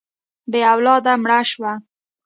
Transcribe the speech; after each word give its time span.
بې 0.51 0.59
اولاده 0.73 1.13
مړه 1.21 1.39
شوه. 1.51 1.71